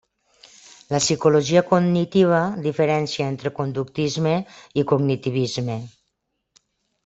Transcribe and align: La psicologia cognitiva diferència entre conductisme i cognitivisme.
La 0.93 1.01
psicologia 1.03 1.63
cognitiva 1.73 2.41
diferència 2.69 3.29
entre 3.35 3.53
conductisme 3.61 4.35
i 4.83 4.89
cognitivisme. 4.95 5.81